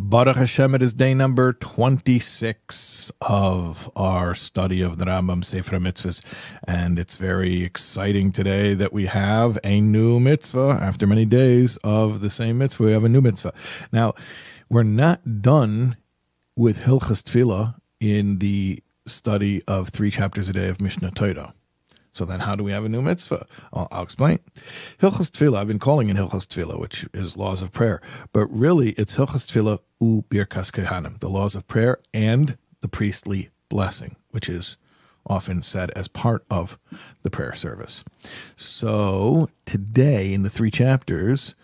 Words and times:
Baruch 0.00 0.36
Hashem, 0.36 0.76
it 0.76 0.82
is 0.82 0.92
day 0.92 1.12
number 1.12 1.52
26 1.52 3.10
of 3.20 3.90
our 3.96 4.32
study 4.32 4.80
of 4.80 4.96
the 4.96 5.06
Rambam 5.06 5.44
Sefer 5.44 5.80
Mitzvahs. 5.80 6.22
And 6.62 7.00
it's 7.00 7.16
very 7.16 7.64
exciting 7.64 8.30
today 8.30 8.74
that 8.74 8.92
we 8.92 9.06
have 9.06 9.58
a 9.64 9.80
new 9.80 10.20
mitzvah. 10.20 10.78
After 10.80 11.04
many 11.08 11.24
days 11.24 11.78
of 11.78 12.20
the 12.20 12.30
same 12.30 12.58
mitzvah, 12.58 12.84
we 12.84 12.92
have 12.92 13.02
a 13.02 13.08
new 13.08 13.20
mitzvah. 13.20 13.52
Now, 13.90 14.14
we're 14.70 14.84
not 14.84 15.42
done 15.42 15.96
with 16.54 16.82
Hilchas 16.82 17.24
Tefillah 17.24 17.74
in 17.98 18.38
the 18.38 18.80
study 19.04 19.62
of 19.66 19.88
three 19.88 20.12
chapters 20.12 20.48
a 20.48 20.52
day 20.52 20.68
of 20.68 20.78
Mishneh 20.78 21.12
Torah. 21.12 21.54
So 22.12 22.24
then, 22.24 22.40
how 22.40 22.56
do 22.56 22.64
we 22.64 22.72
have 22.72 22.84
a 22.84 22.88
new 22.88 23.02
mitzvah? 23.02 23.46
I'll, 23.72 23.88
I'll 23.90 24.02
explain. 24.02 24.40
Hilchas 24.98 25.30
Tefillah, 25.30 25.58
I've 25.58 25.68
been 25.68 25.78
calling 25.78 26.08
it 26.08 26.16
Hilchas 26.16 26.46
Tefillah, 26.46 26.78
which 26.78 27.06
is 27.14 27.36
laws 27.36 27.62
of 27.62 27.72
prayer, 27.72 28.00
but 28.32 28.46
really 28.46 28.90
it's 28.92 29.16
Hilchas 29.16 29.46
Tefillah 29.46 29.80
u 30.00 30.24
Birkas 30.28 30.70
Kehanim, 30.70 31.20
the 31.20 31.28
laws 31.28 31.54
of 31.54 31.66
prayer 31.66 31.98
and 32.14 32.56
the 32.80 32.88
priestly 32.88 33.50
blessing, 33.68 34.16
which 34.30 34.48
is 34.48 34.76
often 35.26 35.62
said 35.62 35.90
as 35.90 36.08
part 36.08 36.44
of 36.50 36.78
the 37.22 37.30
prayer 37.30 37.54
service. 37.54 38.04
So 38.56 39.50
today, 39.66 40.32
in 40.32 40.42
the 40.42 40.50
three 40.50 40.70
chapters, 40.70 41.54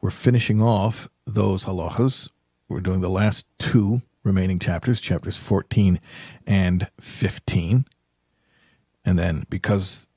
we're 0.00 0.10
finishing 0.10 0.60
off 0.60 1.08
those 1.26 1.64
halachas. 1.64 2.28
We're 2.68 2.80
doing 2.80 3.00
the 3.00 3.08
last 3.08 3.46
two 3.58 4.02
remaining 4.22 4.58
chapters, 4.58 5.00
chapters 5.00 5.36
14 5.36 6.00
and 6.46 6.90
15. 7.00 7.86
And 9.14 9.18
then 9.20 9.46
because 9.48 10.08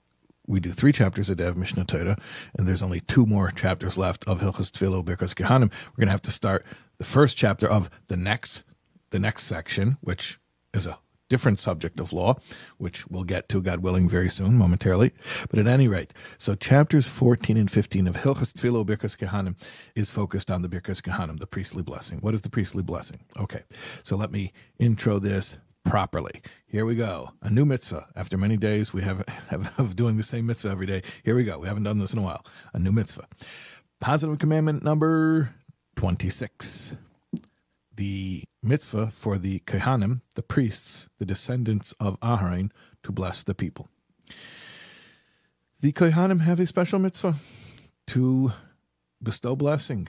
we 0.47 0.59
do 0.59 0.71
three 0.71 0.91
chapters 0.91 1.29
a 1.29 1.35
day 1.35 1.45
of 1.45 1.53
Mishneh 1.53 1.85
Torah, 1.85 2.17
and 2.57 2.67
there's 2.67 2.81
only 2.81 2.99
two 2.99 3.27
more 3.27 3.51
chapters 3.51 3.95
left 3.95 4.27
of 4.27 4.41
Hilchas 4.41 4.71
Tefillah 4.71 5.05
Birkas 5.05 5.35
Kehanim, 5.35 5.71
we're 5.91 6.01
going 6.01 6.07
to 6.07 6.13
have 6.13 6.23
to 6.23 6.31
start 6.31 6.65
the 6.97 7.03
first 7.03 7.37
chapter 7.37 7.70
of 7.70 7.91
the 8.07 8.17
next 8.17 8.63
the 9.11 9.20
next 9.20 9.43
section, 9.43 9.97
which 10.01 10.39
is 10.73 10.87
a 10.87 10.97
different 11.29 11.59
subject 11.59 11.99
of 11.99 12.12
law, 12.12 12.37
which 12.79 13.05
we'll 13.07 13.23
get 13.23 13.48
to, 13.49 13.62
God 13.62 13.81
willing, 13.84 14.09
very 14.09 14.29
soon, 14.29 14.57
momentarily. 14.57 15.13
But 15.48 15.59
at 15.59 15.67
any 15.67 15.87
rate, 15.87 16.11
so 16.39 16.55
chapters 16.55 17.05
14 17.05 17.55
and 17.55 17.70
15 17.70 18.07
of 18.07 18.15
Hilchas 18.15 18.51
Tefillah 18.51 18.84
Birkas 18.84 19.15
Kehanim 19.15 19.55
is 19.93 20.09
focused 20.09 20.49
on 20.49 20.63
the 20.63 20.70
Birkas 20.70 21.04
Kehanim, 21.04 21.37
the 21.37 21.45
priestly 21.45 21.84
blessing. 21.84 22.17
What 22.21 22.34
is 22.34 22.41
the 22.41 22.49
priestly 22.49 22.82
blessing? 22.82 23.20
Okay, 23.39 23.61
so 24.01 24.15
let 24.15 24.32
me 24.32 24.54
intro 24.79 25.20
this 25.20 25.57
properly. 25.90 26.41
Here 26.68 26.85
we 26.85 26.96
go. 26.96 27.30
A 27.41 27.49
new 27.49 27.66
mitzvah. 27.66 28.07
After 28.16 28.38
many 28.38 28.57
days 28.57 28.93
we 28.93 29.02
have, 29.04 29.24
have 29.49 29.80
of 29.80 29.96
doing 29.96 30.18
the 30.18 30.24
same 30.24 30.46
mitzvah 30.46 30.70
every 30.70 30.85
day. 30.85 31.04
Here 31.24 31.35
we 31.35 31.44
go. 31.44 31.60
We 31.60 31.68
haven't 31.68 31.84
done 31.84 31.99
this 31.99 32.13
in 32.13 32.20
a 32.20 32.21
while. 32.21 32.46
A 32.74 32.79
new 32.79 32.91
mitzvah. 32.91 33.27
Positive 33.99 34.38
commandment 34.38 34.84
number 34.84 35.55
26. 35.96 36.96
The 37.96 38.44
mitzvah 38.62 39.12
for 39.12 39.38
the 39.38 39.60
Kehanim, 39.62 40.21
the 40.35 40.44
priests, 40.44 41.10
the 41.18 41.26
descendants 41.26 41.94
of 41.99 42.20
Aharon, 42.20 42.70
to 43.04 43.12
bless 43.12 43.44
the 43.44 43.55
people. 43.55 43.88
The 45.82 45.94
Kehanim 45.94 46.41
have 46.41 46.60
a 46.60 46.68
special 46.68 46.99
mitzvah 46.99 47.35
to 48.07 48.51
bestow 49.24 49.55
blessing, 49.55 50.07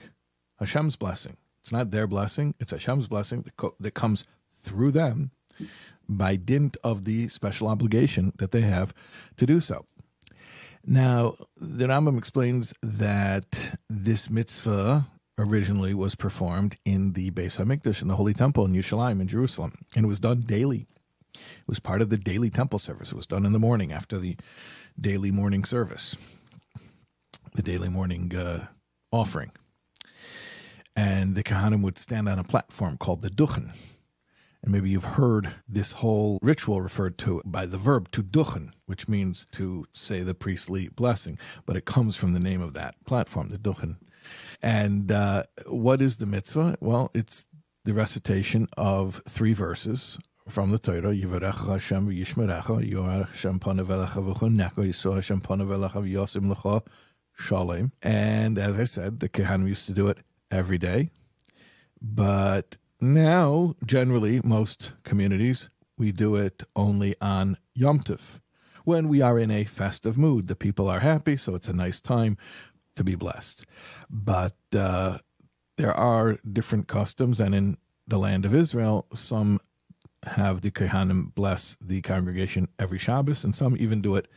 Hashem's 0.59 0.95
blessing. 0.95 1.37
It's 1.61 1.71
not 1.71 1.91
their 1.91 2.05
blessing, 2.05 2.53
it's 2.59 2.71
Hashem's 2.71 3.07
blessing 3.07 3.45
that 3.79 3.93
comes 3.93 4.25
through 4.51 4.91
them 4.91 5.31
by 6.07 6.35
dint 6.35 6.77
of 6.83 7.05
the 7.05 7.27
special 7.27 7.67
obligation 7.67 8.33
that 8.37 8.51
they 8.51 8.61
have 8.61 8.93
to 9.37 9.45
do 9.45 9.59
so. 9.59 9.85
Now, 10.85 11.35
the 11.57 11.85
Rambam 11.85 12.17
explains 12.17 12.73
that 12.81 13.77
this 13.89 14.29
mitzvah 14.29 15.07
originally 15.37 15.93
was 15.93 16.15
performed 16.15 16.75
in 16.83 17.13
the 17.13 17.31
Beis 17.31 17.57
Hamikdash, 17.57 18.01
in 18.01 18.07
the 18.07 18.15
Holy 18.15 18.33
Temple 18.33 18.65
in 18.65 18.73
Yerushalayim 18.73 19.21
in 19.21 19.27
Jerusalem, 19.27 19.73
and 19.95 20.05
it 20.05 20.07
was 20.07 20.19
done 20.19 20.41
daily. 20.41 20.87
It 21.33 21.67
was 21.67 21.79
part 21.79 22.01
of 22.01 22.09
the 22.09 22.17
daily 22.17 22.49
temple 22.49 22.79
service. 22.79 23.11
It 23.11 23.15
was 23.15 23.25
done 23.25 23.45
in 23.45 23.53
the 23.53 23.59
morning 23.59 23.93
after 23.93 24.17
the 24.19 24.35
daily 24.99 25.31
morning 25.31 25.63
service, 25.63 26.17
the 27.53 27.61
daily 27.61 27.87
morning 27.87 28.35
uh, 28.35 28.67
offering. 29.11 29.51
And 30.95 31.35
the 31.35 31.43
Kohanim 31.43 31.81
would 31.83 31.97
stand 31.97 32.27
on 32.27 32.39
a 32.39 32.43
platform 32.43 32.97
called 32.97 33.21
the 33.21 33.29
Duchen, 33.29 33.71
and 34.61 34.71
maybe 34.71 34.89
you've 34.89 35.03
heard 35.03 35.51
this 35.67 35.93
whole 35.93 36.39
ritual 36.41 36.81
referred 36.81 37.17
to 37.19 37.41
by 37.45 37.65
the 37.65 37.77
verb 37.77 38.11
to 38.11 38.21
duchen, 38.21 38.71
which 38.85 39.07
means 39.07 39.45
to 39.51 39.85
say 39.93 40.21
the 40.21 40.33
priestly 40.33 40.89
blessing, 40.89 41.37
but 41.65 41.77
it 41.77 41.85
comes 41.85 42.15
from 42.15 42.33
the 42.33 42.39
name 42.39 42.61
of 42.61 42.73
that 42.73 42.95
platform, 43.05 43.49
the 43.49 43.57
duchen. 43.57 43.97
And 44.61 45.11
uh, 45.11 45.43
what 45.65 46.01
is 46.01 46.17
the 46.17 46.25
mitzvah? 46.25 46.77
Well, 46.81 47.09
it's 47.13 47.45
the 47.85 47.93
recitation 47.93 48.67
of 48.77 49.21
three 49.27 49.53
verses 49.53 50.19
from 50.49 50.71
the 50.71 50.79
Torah. 50.79 51.13
Yivarecha 51.15 51.67
Hashem 51.67 52.07
v'yishmerecha, 52.07 52.91
Yoar 52.91 53.29
Hashem 53.29 53.59
panavelecha 53.59 54.15
v'chunecha, 54.15 54.73
Yisrael 54.75 55.15
Hashem 55.15 55.41
panavelecha 55.41 55.93
v'yosim 55.93 56.53
lecha 56.53 56.85
shalem. 57.37 57.93
And 58.01 58.57
as 58.57 58.77
I 58.77 58.83
said, 58.83 59.21
the 59.21 59.29
Kehanim 59.29 59.67
used 59.67 59.85
to 59.85 59.93
do 59.93 60.07
it 60.07 60.19
every 60.51 60.77
day. 60.77 61.09
But 62.01 62.77
now, 63.01 63.75
generally, 63.85 64.41
most 64.43 64.93
communities, 65.03 65.69
we 65.97 66.11
do 66.11 66.35
it 66.35 66.63
only 66.75 67.15
on 67.21 67.57
Yom 67.73 67.99
Tov, 67.99 68.39
when 68.83 69.07
we 69.07 69.21
are 69.21 69.39
in 69.39 69.51
a 69.51 69.65
festive 69.65 70.17
mood. 70.17 70.47
The 70.47 70.55
people 70.55 70.89
are 70.89 70.99
happy, 70.99 71.37
so 71.37 71.55
it's 71.55 71.67
a 71.67 71.73
nice 71.73 72.01
time 72.01 72.37
to 72.95 73.03
be 73.03 73.15
blessed. 73.15 73.65
But 74.09 74.55
uh, 74.75 75.19
there 75.77 75.93
are 75.93 76.39
different 76.51 76.87
customs, 76.87 77.39
and 77.39 77.55
in 77.55 77.77
the 78.07 78.19
land 78.19 78.45
of 78.45 78.53
Israel, 78.53 79.05
some 79.13 79.59
have 80.23 80.61
the 80.61 80.71
Kohanim 80.71 81.33
bless 81.33 81.77
the 81.79 82.01
congregation 82.01 82.67
every 82.77 82.99
Shabbos, 82.99 83.43
and 83.43 83.55
some 83.55 83.77
even 83.79 84.01
do 84.01 84.15
it 84.15 84.27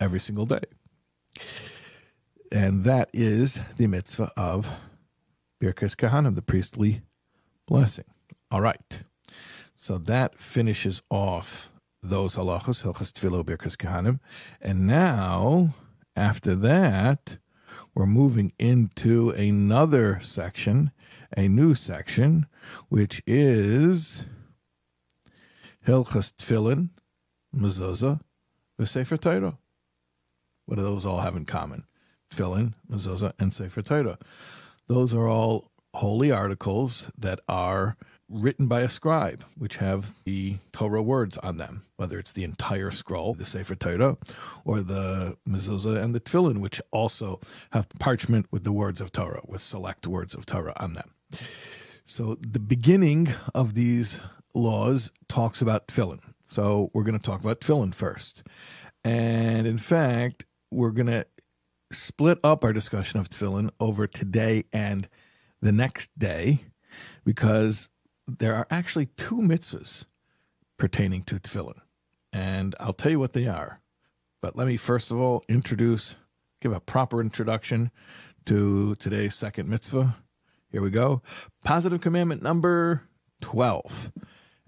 every 0.00 0.20
single 0.20 0.46
day. 0.46 0.64
And 2.52 2.84
that 2.84 3.08
is 3.12 3.60
the 3.76 3.86
mitzvah 3.86 4.32
of 4.36 4.68
Birkas 5.60 5.96
Kohanim, 5.96 6.34
the 6.34 6.42
priestly 6.42 7.00
blessing. 7.66 8.04
All 8.50 8.60
right. 8.60 9.02
So 9.74 9.98
that 9.98 10.38
finishes 10.38 11.02
off 11.10 11.70
those 12.02 12.36
halachos, 12.36 12.82
halachos 12.82 13.12
tefillah 13.12 13.44
birkas 13.44 13.76
kahanim. 13.76 14.20
And 14.60 14.86
now, 14.86 15.74
after 16.14 16.54
that, 16.54 17.38
we're 17.94 18.06
moving 18.06 18.52
into 18.58 19.30
another 19.30 20.20
section, 20.20 20.92
a 21.36 21.48
new 21.48 21.74
section, 21.74 22.46
which 22.88 23.22
is 23.26 24.26
hilchas 25.86 26.32
tefillin, 26.32 26.90
mezuzah, 27.54 28.20
v'sefer 28.80 29.20
Torah. 29.20 29.58
What 30.66 30.76
do 30.76 30.82
those 30.82 31.06
all 31.06 31.20
have 31.20 31.36
in 31.36 31.44
common? 31.44 31.84
Tefillin, 32.30 32.74
mezuzah, 32.90 33.32
and 33.38 33.52
sefer 33.52 33.82
Torah. 33.82 34.18
Those 34.88 35.14
are 35.14 35.28
all 35.28 35.70
holy 35.96 36.30
articles 36.30 37.08
that 37.16 37.40
are 37.48 37.96
written 38.28 38.66
by 38.66 38.80
a 38.80 38.88
scribe, 38.88 39.42
which 39.56 39.76
have 39.76 40.14
the 40.24 40.56
Torah 40.72 41.02
words 41.02 41.38
on 41.38 41.56
them, 41.56 41.84
whether 41.96 42.18
it's 42.18 42.32
the 42.32 42.44
entire 42.44 42.90
scroll, 42.90 43.32
the 43.34 43.46
Sefer 43.46 43.74
Torah, 43.74 44.16
or 44.64 44.80
the 44.80 45.36
mezuzah 45.48 46.02
and 46.02 46.14
the 46.14 46.20
tefillin, 46.20 46.60
which 46.60 46.82
also 46.90 47.40
have 47.70 47.88
parchment 47.98 48.46
with 48.50 48.64
the 48.64 48.72
words 48.72 49.00
of 49.00 49.10
Torah, 49.10 49.40
with 49.46 49.60
select 49.60 50.06
words 50.06 50.34
of 50.34 50.44
Torah 50.44 50.74
on 50.76 50.94
them. 50.94 51.12
So 52.04 52.36
the 52.40 52.60
beginning 52.60 53.32
of 53.54 53.74
these 53.74 54.20
laws 54.54 55.12
talks 55.28 55.62
about 55.62 55.88
tefillin. 55.88 56.20
So 56.44 56.90
we're 56.92 57.04
going 57.04 57.18
to 57.18 57.24
talk 57.24 57.40
about 57.40 57.60
tefillin 57.60 57.94
first. 57.94 58.42
And 59.02 59.66
in 59.66 59.78
fact, 59.78 60.44
we're 60.70 60.90
going 60.90 61.06
to 61.06 61.26
split 61.90 62.38
up 62.44 62.64
our 62.64 62.72
discussion 62.72 63.18
of 63.18 63.30
tefillin 63.30 63.70
over 63.80 64.06
today 64.06 64.64
and 64.72 65.08
the 65.66 65.72
next 65.72 66.16
day 66.16 66.60
because 67.24 67.90
there 68.28 68.54
are 68.54 68.68
actually 68.70 69.06
two 69.16 69.36
mitzvahs 69.36 70.06
pertaining 70.78 71.24
to 71.24 71.36
tefillin. 71.36 71.80
And 72.32 72.74
I'll 72.78 72.92
tell 72.92 73.10
you 73.10 73.18
what 73.18 73.32
they 73.32 73.48
are. 73.48 73.80
But 74.40 74.54
let 74.54 74.68
me 74.68 74.76
first 74.76 75.10
of 75.10 75.18
all 75.18 75.42
introduce, 75.48 76.14
give 76.60 76.72
a 76.72 76.80
proper 76.80 77.20
introduction 77.20 77.90
to 78.44 78.94
today's 78.96 79.34
second 79.34 79.68
mitzvah. 79.68 80.16
Here 80.70 80.82
we 80.82 80.90
go. 80.90 81.22
Positive 81.64 82.00
commandment 82.00 82.42
number 82.42 83.02
12. 83.40 84.12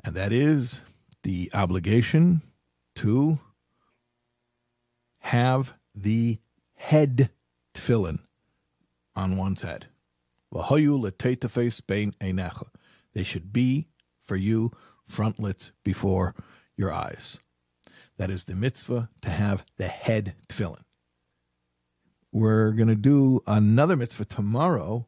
And 0.04 0.16
that 0.16 0.32
is 0.32 0.80
the 1.22 1.48
obligation 1.54 2.42
to 2.96 3.38
have 5.20 5.74
the 5.94 6.38
head 6.74 7.30
tefillin 7.72 8.18
on 9.14 9.36
one's 9.36 9.62
head. 9.62 9.86
They 10.50 10.62
should 13.24 13.52
be 13.52 13.88
for 14.26 14.36
you 14.36 14.72
frontlets 15.06 15.72
before 15.84 16.34
your 16.76 16.92
eyes. 16.92 17.38
That 18.16 18.30
is 18.30 18.44
the 18.44 18.54
mitzvah 18.54 19.10
to 19.22 19.30
have 19.30 19.64
the 19.76 19.88
head 19.88 20.34
tefillin. 20.48 20.84
We're 22.32 22.72
going 22.72 22.88
to 22.88 22.94
do 22.94 23.42
another 23.46 23.96
mitzvah 23.96 24.26
tomorrow, 24.26 25.06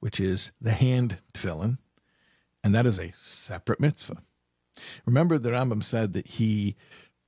which 0.00 0.20
is 0.20 0.52
the 0.60 0.72
hand 0.72 1.18
tefillin. 1.32 1.78
and 2.64 2.74
that 2.74 2.86
is 2.86 2.98
a 2.98 3.12
separate 3.12 3.80
mitzvah. 3.80 4.22
Remember, 5.06 5.38
the 5.38 5.50
Rambam 5.50 5.82
said 5.82 6.12
that 6.12 6.26
he 6.26 6.76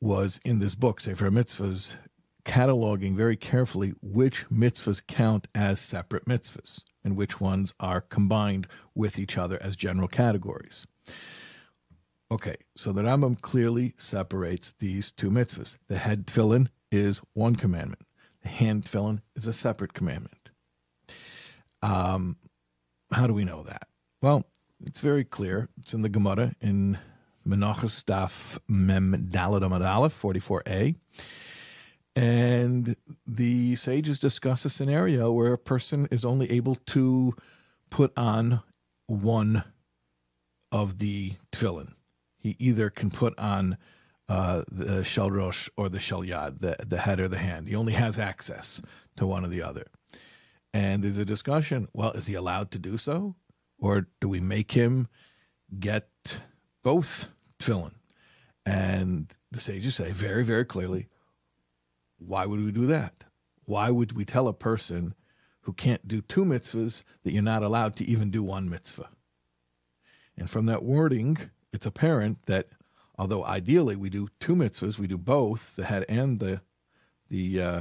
was 0.01 0.41
in 0.45 0.59
this 0.59 0.75
book, 0.75 1.01
Sefer 1.01 1.31
Mitzvahs, 1.31 1.95
cataloging 2.45 3.17
very 3.17 3.37
carefully 3.37 3.95
which 4.03 4.49
mitzvahs 4.51 5.07
count 5.07 5.49
as 5.55 5.81
separate 5.81 6.27
mitzvahs 6.27 6.83
and 7.05 7.17
which 7.17 7.41
ones 7.41 7.73
are 7.81 8.01
combined 8.01 8.67
with 8.95 9.19
each 9.19 9.39
other 9.39 9.59
as 9.63 9.77
general 9.77 10.09
categories. 10.09 10.87
Okay, 12.33 12.57
so 12.77 12.93
the 12.93 13.03
Rambam 13.03 13.41
clearly 13.41 13.95
separates 13.97 14.73
these 14.79 15.11
two 15.11 15.31
mitzvahs. 15.31 15.79
The 15.89 15.99
head 15.99 16.27
tefillin 16.27 16.69
is 16.93 17.21
one 17.33 17.57
commandment. 17.57 18.03
The 18.43 18.49
hand 18.49 18.85
tefillin 18.85 19.21
is 19.35 19.47
a 19.47 19.53
separate 19.53 19.95
commandment. 19.95 20.51
Um, 21.83 22.37
how 23.11 23.27
do 23.27 23.35
we 23.35 23.45
know 23.45 23.65
that? 23.65 23.89
Well, 24.23 24.45
it's 24.85 25.01
very 25.01 25.25
clear. 25.25 25.69
It's 25.81 25.95
in 25.95 26.03
the 26.03 26.09
Gemara 26.09 26.55
in 26.61 26.99
Menachos 27.47 28.05
Daf 28.05 28.59
Mem 28.69 29.29
Daled 29.31 29.63
Amud 29.63 29.87
Aleph 29.87 30.21
44a. 30.21 30.95
And 32.21 32.97
the 33.27 33.77
sages 33.77 34.21
discuss 34.21 34.67
a 34.67 34.71
scenario 34.71 35.33
where 35.33 35.55
a 35.55 35.59
person 35.59 36.07
is 36.11 36.23
only 36.23 36.51
able 36.51 36.75
to 36.75 37.35
put 37.89 38.13
on 38.15 38.61
one 39.07 39.65
of 40.71 40.99
the 40.99 41.37
tefillin. 41.51 41.95
He 42.37 42.57
either 42.59 42.91
can 42.91 43.11
put 43.11 43.39
on 43.39 43.79
uh, 44.29 44.65
the 44.71 45.03
shel 45.03 45.31
rosh 45.31 45.71
or 45.79 45.89
the 45.89 45.99
shel 45.99 46.21
yad, 46.21 46.61
the, 46.61 46.77
the 46.87 46.99
head 46.99 47.21
or 47.21 47.29
the 47.29 47.39
hand. 47.39 47.69
He 47.69 47.75
only 47.75 47.95
has 47.95 48.19
access 48.19 48.83
to 49.17 49.27
one 49.27 49.43
or 49.43 49.49
the 49.49 49.63
other. 49.63 49.87
And 50.75 51.03
there's 51.03 51.17
a 51.17 51.25
discussion 51.25 51.89
well, 51.95 52.11
is 52.13 52.27
he 52.27 52.35
allowed 52.35 52.71
to 52.73 52.79
do 52.79 52.99
so? 52.99 53.35
Or 53.79 54.09
do 54.21 54.29
we 54.29 54.41
make 54.41 54.73
him 54.73 55.09
get 55.79 56.11
both 56.83 57.29
tefillin? 57.59 57.95
And 58.67 59.33
the 59.51 59.59
sages 59.59 59.95
say 59.95 60.11
very, 60.11 60.45
very 60.45 60.67
clearly 60.67 61.09
why 62.21 62.47
would 62.47 62.65
we 62.65 62.73
do 62.73 62.87
that? 62.87 63.25
Why 63.65 63.91
would 63.91 64.13
we 64.13 64.25
tell 64.25 64.49
a 64.49 64.53
person 64.53 65.15
who 65.63 65.73
can't 65.73 66.07
do 66.07 66.21
two 66.21 66.45
mitzvahs 66.45 67.03
that 67.23 67.33
you're 67.33 67.43
not 67.43 67.63
allowed 67.63 67.97
to 67.97 68.05
even 68.05 68.31
do 68.31 68.43
one 68.43 68.69
mitzvah? 68.69 69.09
And 70.37 70.49
from 70.49 70.67
that 70.67 70.83
wording, 70.83 71.39
it's 71.73 71.87
apparent 71.87 72.47
that 72.47 72.69
although 73.19 73.45
ideally 73.45 73.97
we 73.97 74.11
do 74.11 74.29
two 74.41 74.57
mitzvahs, 74.57 74.99
we 74.99 75.07
do 75.07 75.19
both 75.19 75.77
the 75.77 75.85
head 75.85 76.05
and 76.09 76.41
the 76.41 76.63
the 77.29 77.63
uh, 77.63 77.81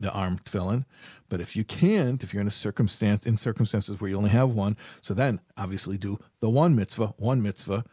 the 0.00 0.10
arm 0.10 0.38
tefillin. 0.38 0.84
But 1.28 1.40
if 1.40 1.54
you 1.54 1.64
can't, 1.64 2.22
if 2.22 2.32
you're 2.32 2.40
in 2.40 2.46
a 2.46 2.50
circumstance 2.50 3.26
in 3.26 3.36
circumstances 3.36 4.00
where 4.00 4.10
you 4.10 4.16
only 4.16 4.30
have 4.30 4.50
one, 4.50 4.76
so 5.00 5.14
then 5.14 5.40
obviously 5.56 5.96
do 5.96 6.18
the 6.40 6.50
one 6.50 6.74
mitzvah. 6.74 7.14
One 7.16 7.42
mitzvah 7.42 7.84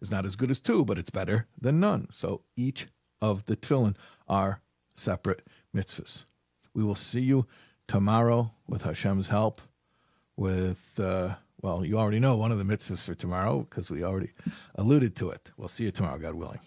is 0.00 0.10
not 0.10 0.24
as 0.24 0.36
good 0.36 0.50
as 0.50 0.60
two, 0.60 0.84
but 0.84 0.98
it's 0.98 1.10
better 1.10 1.46
than 1.60 1.80
none. 1.80 2.08
So 2.10 2.42
each 2.56 2.88
of 3.20 3.44
the 3.46 3.56
tefillin 3.56 3.96
are 4.28 4.60
separate 4.94 5.46
mitzvahs. 5.74 6.24
We 6.74 6.84
will 6.84 6.94
see 6.94 7.20
you 7.20 7.46
tomorrow 7.86 8.52
with 8.66 8.82
Hashem's 8.82 9.28
help. 9.28 9.60
With 10.36 10.98
uh, 10.98 11.36
well, 11.62 11.84
you 11.84 11.98
already 11.98 12.18
know 12.18 12.36
one 12.36 12.52
of 12.52 12.58
the 12.58 12.64
mitzvahs 12.64 13.06
for 13.06 13.14
tomorrow 13.14 13.60
because 13.60 13.90
we 13.90 14.02
already 14.02 14.32
alluded 14.74 15.16
to 15.16 15.30
it. 15.30 15.50
We'll 15.56 15.68
see 15.68 15.84
you 15.84 15.90
tomorrow, 15.90 16.18
God 16.18 16.34
willing. 16.34 16.60